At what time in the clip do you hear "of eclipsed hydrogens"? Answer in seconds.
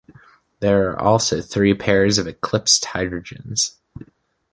2.17-3.73